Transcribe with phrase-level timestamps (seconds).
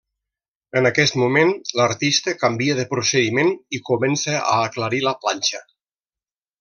[0.79, 5.63] En aquest moment l'artista canvia de procediment i comença a aclarir la planxa.